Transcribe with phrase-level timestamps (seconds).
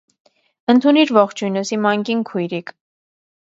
[0.73, 2.75] Ընդունիր ողջույնս, իմ անգին քույրիկ: